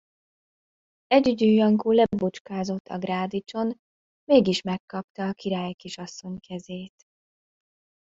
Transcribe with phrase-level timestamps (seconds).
[1.07, 3.79] Együgyű Jankó lebucskázott a grádicson,
[4.23, 7.07] mégis megkapta a királykisasszony kezét!